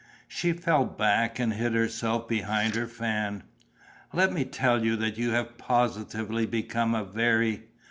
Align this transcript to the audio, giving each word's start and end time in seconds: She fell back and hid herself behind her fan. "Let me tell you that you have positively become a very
She 0.27 0.51
fell 0.53 0.83
back 0.83 1.37
and 1.37 1.53
hid 1.53 1.73
herself 1.73 2.27
behind 2.27 2.73
her 2.73 2.87
fan. 2.87 3.43
"Let 4.13 4.33
me 4.33 4.45
tell 4.45 4.83
you 4.83 4.95
that 4.95 5.19
you 5.19 5.29
have 5.29 5.59
positively 5.59 6.47
become 6.47 6.95
a 6.95 7.05
very 7.05 7.67